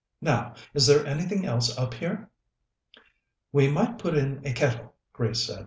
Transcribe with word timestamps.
Now, 0.19 0.55
is 0.73 0.87
there 0.87 1.05
anything 1.05 1.45
else 1.45 1.77
up 1.77 1.93
here?" 1.93 2.31
"We 3.51 3.67
might 3.69 3.99
put 3.99 4.17
in 4.17 4.41
a 4.43 4.51
kettle," 4.51 4.95
Grace 5.13 5.45
said. 5.45 5.59